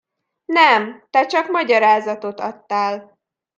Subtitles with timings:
[0.45, 3.19] Nem, te csak magyarázatot adtál.